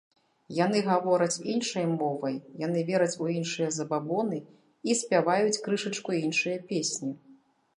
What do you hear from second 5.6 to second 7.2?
крышачку іншыя песні.